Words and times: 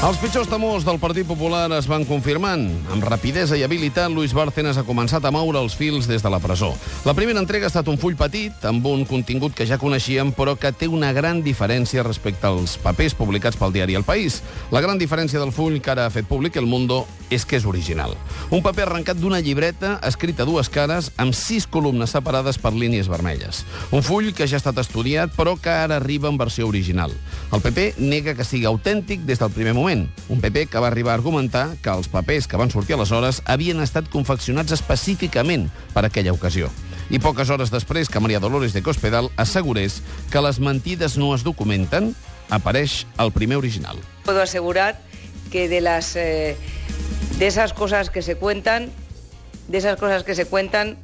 Els 0.00 0.16
pitjors 0.16 0.48
temors 0.48 0.86
del 0.86 0.96
Partit 0.96 1.26
Popular 1.28 1.66
es 1.76 1.84
van 1.84 2.06
confirmant. 2.08 2.62
Amb 2.88 3.04
rapidesa 3.04 3.58
i 3.60 3.66
habilitat, 3.66 4.08
Luis 4.08 4.32
Bárcenas 4.32 4.78
ha 4.80 4.84
començat 4.88 5.26
a 5.28 5.32
moure 5.34 5.60
els 5.60 5.74
fils 5.76 6.08
des 6.08 6.24
de 6.24 6.30
la 6.32 6.38
presó. 6.40 6.70
La 7.04 7.12
primera 7.12 7.36
entrega 7.36 7.68
ha 7.68 7.72
estat 7.72 7.90
un 7.92 7.98
full 8.00 8.16
petit, 8.16 8.64
amb 8.64 8.86
un 8.88 9.04
contingut 9.04 9.52
que 9.52 9.66
ja 9.68 9.76
coneixíem, 9.76 10.32
però 10.32 10.54
que 10.56 10.72
té 10.72 10.88
una 10.88 11.12
gran 11.12 11.42
diferència 11.44 12.00
respecte 12.06 12.48
als 12.48 12.78
papers 12.80 13.12
publicats 13.18 13.60
pel 13.60 13.76
diari 13.76 13.98
El 14.00 14.08
País. 14.08 14.40
La 14.72 14.80
gran 14.80 14.96
diferència 14.96 15.42
del 15.42 15.52
full 15.52 15.76
que 15.84 15.92
ara 15.92 16.08
ha 16.08 16.14
fet 16.14 16.24
públic 16.24 16.56
El 16.56 16.70
Mundo 16.70 17.02
és 17.28 17.44
que 17.44 17.60
és 17.60 17.68
original. 17.68 18.16
Un 18.48 18.64
paper 18.64 18.88
arrencat 18.88 19.20
d'una 19.20 19.42
llibreta, 19.44 19.98
escrita 20.08 20.42
a 20.42 20.48
dues 20.48 20.72
cares, 20.72 21.12
amb 21.20 21.36
sis 21.36 21.68
columnes 21.68 22.16
separades 22.16 22.56
per 22.56 22.72
línies 22.72 23.12
vermelles. 23.12 23.66
Un 23.92 24.00
full 24.02 24.32
que 24.32 24.48
ja 24.48 24.56
ha 24.56 24.64
estat 24.64 24.80
estudiat, 24.80 25.36
però 25.36 25.58
que 25.60 25.70
ara 25.70 26.00
arriba 26.00 26.32
en 26.32 26.40
versió 26.40 26.66
original. 26.72 27.12
El 27.50 27.58
PP 27.64 27.96
nega 27.98 28.36
que 28.38 28.44
sigui 28.46 28.68
autèntic 28.68 29.24
des 29.26 29.40
del 29.40 29.50
primer 29.50 29.72
moment. 29.74 30.04
Un 30.30 30.38
PP 30.38 30.68
que 30.70 30.78
va 30.78 30.86
arribar 30.86 31.16
a 31.16 31.18
argumentar 31.18 31.64
que 31.82 31.90
els 31.90 32.06
papers 32.06 32.46
que 32.46 32.60
van 32.60 32.70
sortir 32.70 32.94
aleshores 32.94 33.40
havien 33.42 33.82
estat 33.82 34.06
confeccionats 34.12 34.70
específicament 34.76 35.66
per 35.90 36.04
aquella 36.06 36.34
ocasió. 36.36 36.70
I 37.10 37.18
poques 37.18 37.50
hores 37.50 37.72
després 37.74 38.06
que 38.06 38.22
Maria 38.22 38.38
Dolores 38.38 38.70
de 38.70 38.84
Cospedal 38.86 39.32
assegurés 39.34 39.98
que 40.30 40.42
les 40.46 40.60
mentides 40.62 41.18
no 41.18 41.32
es 41.34 41.42
documenten, 41.42 42.12
apareix 42.54 43.02
el 43.18 43.34
primer 43.34 43.58
original. 43.58 43.98
Puedo 44.24 44.42
asegurar 44.42 45.00
que 45.50 45.68
de 45.68 45.80
las 45.80 46.14
eh, 46.14 46.56
de 47.40 47.46
esas 47.48 47.72
cosas 47.74 48.10
que 48.10 48.22
se 48.22 48.36
cuentan, 48.36 48.90
de 49.66 49.78
esas 49.78 49.98
cosas 49.98 50.22
que 50.22 50.36
se 50.36 50.46
cuentan, 50.46 50.98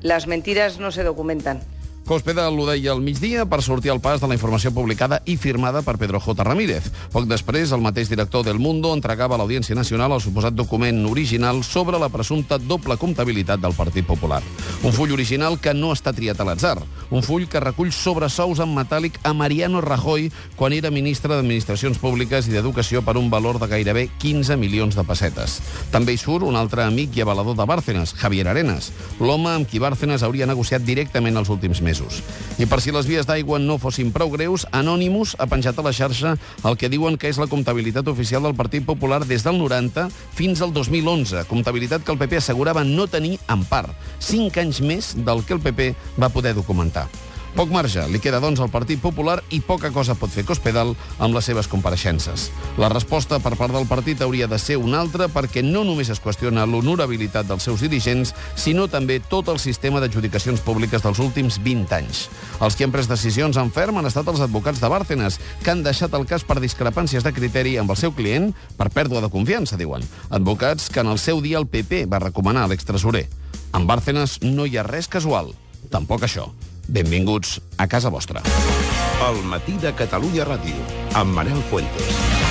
las 0.00 0.26
mentiras 0.26 0.78
no 0.78 0.90
se 0.92 1.02
documentan. 1.02 1.60
Cospedal 2.04 2.58
ho 2.60 2.66
deia 2.68 2.92
al 2.92 3.00
migdia 3.00 3.46
per 3.48 3.62
sortir 3.64 3.88
al 3.88 4.00
pas 4.04 4.20
de 4.20 4.28
la 4.28 4.36
informació 4.36 4.68
publicada 4.76 5.22
i 5.24 5.38
firmada 5.40 5.80
per 5.80 5.94
Pedro 5.96 6.18
J. 6.20 6.44
Ramírez. 6.44 6.90
Poc 7.14 7.24
després, 7.24 7.72
el 7.72 7.80
mateix 7.80 8.10
director 8.12 8.44
del 8.44 8.60
Mundo 8.60 8.90
entregava 8.92 9.38
a 9.38 9.40
l'Audiència 9.40 9.72
Nacional 9.78 10.12
el 10.12 10.20
suposat 10.20 10.52
document 10.52 11.00
original 11.08 11.62
sobre 11.64 11.96
la 11.96 12.10
presumpta 12.12 12.58
doble 12.60 12.98
comptabilitat 13.00 13.62
del 13.62 13.72
Partit 13.72 14.04
Popular. 14.04 14.42
Un 14.84 14.92
full 14.92 15.16
original 15.16 15.56
que 15.56 15.72
no 15.72 15.94
està 15.96 16.12
triat 16.12 16.36
a 16.36 16.44
l'atzar. 16.44 16.76
Un 17.10 17.22
full 17.22 17.46
que 17.50 17.60
recull 17.60 17.92
sobresous 17.92 18.60
en 18.64 18.72
metàl·lic 18.74 19.18
a 19.22 19.34
Mariano 19.36 19.80
Rajoy 19.84 20.30
quan 20.56 20.72
era 20.72 20.92
ministre 20.94 21.34
d'Administracions 21.34 21.98
Públiques 22.00 22.48
i 22.48 22.54
d'Educació 22.54 23.02
per 23.04 23.16
un 23.20 23.28
valor 23.32 23.58
de 23.60 23.68
gairebé 23.68 24.06
15 24.22 24.56
milions 24.60 24.96
de 24.96 25.04
pessetes. 25.04 25.58
També 25.92 26.14
hi 26.14 26.20
surt 26.20 26.46
un 26.46 26.56
altre 26.56 26.84
amic 26.84 27.16
i 27.16 27.24
avalador 27.24 27.56
de 27.58 27.66
Bárcenas, 27.68 28.14
Javier 28.18 28.48
Arenas, 28.48 28.90
l'home 29.20 29.52
amb 29.52 29.68
qui 29.68 29.82
Bárcenas 29.82 30.22
hauria 30.22 30.48
negociat 30.48 30.84
directament 30.86 31.36
els 31.36 31.50
últims 31.52 31.82
mesos. 31.84 32.22
I 32.58 32.68
per 32.70 32.80
si 32.80 32.94
les 32.94 33.08
vies 33.10 33.26
d'aigua 33.26 33.58
no 33.58 33.78
fossin 33.82 34.12
prou 34.14 34.30
greus, 34.32 34.66
Anonymous 34.72 35.34
ha 35.38 35.48
penjat 35.50 35.78
a 35.78 35.84
la 35.86 35.92
xarxa 35.92 36.36
el 36.64 36.78
que 36.80 36.90
diuen 36.92 37.18
que 37.18 37.28
és 37.28 37.40
la 37.40 37.50
comptabilitat 37.50 38.08
oficial 38.08 38.46
del 38.46 38.54
Partit 38.54 38.86
Popular 38.86 39.24
des 39.26 39.44
del 39.44 39.58
90 39.58 40.08
fins 40.34 40.62
al 40.62 40.72
2011, 40.72 41.44
comptabilitat 41.50 42.04
que 42.04 42.14
el 42.14 42.20
PP 42.20 42.38
assegurava 42.38 42.84
no 42.84 43.08
tenir 43.10 43.38
en 43.50 43.64
part, 43.68 43.90
5 44.20 44.62
anys 44.62 44.80
més 44.80 45.12
del 45.26 45.42
que 45.44 45.58
el 45.58 45.62
PP 45.64 45.92
va 46.20 46.30
poder 46.30 46.54
documentar. 46.54 46.93
Poc 47.54 47.70
marge 47.70 48.02
li 48.10 48.18
queda, 48.18 48.40
doncs, 48.42 48.58
al 48.58 48.70
Partit 48.72 48.98
Popular 48.98 49.36
i 49.54 49.60
poca 49.62 49.92
cosa 49.94 50.16
pot 50.18 50.32
fer 50.34 50.42
Cospedal 50.42 50.88
amb 51.22 51.36
les 51.36 51.46
seves 51.46 51.68
compareixences. 51.70 52.48
La 52.82 52.88
resposta 52.90 53.38
per 53.38 53.52
part 53.54 53.70
del 53.70 53.86
partit 53.86 54.24
hauria 54.26 54.48
de 54.50 54.58
ser 54.58 54.74
una 54.74 54.98
altra 54.98 55.28
perquè 55.30 55.62
no 55.62 55.84
només 55.86 56.10
es 56.10 56.18
qüestiona 56.18 56.64
l'honorabilitat 56.66 57.46
dels 57.46 57.68
seus 57.68 57.84
dirigents, 57.86 58.34
sinó 58.58 58.88
també 58.90 59.20
tot 59.22 59.52
el 59.54 59.62
sistema 59.62 60.02
d'adjudicacions 60.02 60.64
públiques 60.66 61.06
dels 61.06 61.22
últims 61.22 61.60
20 61.62 61.94
anys. 61.94 62.24
Els 62.58 62.74
que 62.74 62.88
han 62.88 62.96
pres 62.96 63.06
decisions 63.06 63.62
en 63.62 63.70
ferm 63.70 64.02
han 64.02 64.10
estat 64.10 64.34
els 64.34 64.42
advocats 64.42 64.82
de 64.82 64.90
Bárcenas, 64.90 65.38
que 65.62 65.70
han 65.70 65.86
deixat 65.86 66.18
el 66.18 66.26
cas 66.26 66.42
per 66.42 66.58
discrepàncies 66.58 67.22
de 67.22 67.34
criteri 67.38 67.78
amb 67.78 67.94
el 67.94 68.02
seu 68.02 68.18
client 68.18 68.50
per 68.74 68.90
pèrdua 68.90 69.22
de 69.22 69.30
confiança, 69.30 69.78
diuen. 69.78 70.02
Advocats 70.34 70.90
que 70.90 71.06
en 71.06 71.14
el 71.14 71.22
seu 71.22 71.38
dia 71.38 71.62
el 71.62 71.70
PP 71.70 72.08
va 72.10 72.24
recomanar 72.26 72.66
a 72.66 72.74
l'extresorer. 72.74 73.28
Amb 73.70 73.86
Bárcenas 73.86 74.40
no 74.42 74.66
hi 74.66 74.74
ha 74.74 74.88
res 74.90 75.06
casual, 75.06 75.54
tampoc 75.94 76.26
això. 76.26 76.50
Benvinguts 76.88 77.60
a 77.76 77.88
casa 77.88 78.10
vostra. 78.10 78.42
El 79.24 79.42
matí 79.48 79.78
de 79.80 79.94
Catalunya 79.96 80.44
Ràdio, 80.44 80.76
amb 81.16 81.32
Manel 81.34 81.62
Fuentes. 81.70 82.43